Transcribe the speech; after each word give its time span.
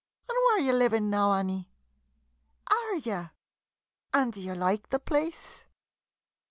—An' 0.27 0.33
where 0.33 0.57
're 0.57 0.61
ye 0.61 0.71
livin' 0.71 1.11
now, 1.11 1.31
Annie? 1.31 1.69
Are 2.71 2.95
ye? 2.95 3.27
An' 4.15 4.31
d' 4.31 4.37
ye 4.37 4.53
loike 4.55 4.89
the 4.89 4.97
place? 4.97 5.67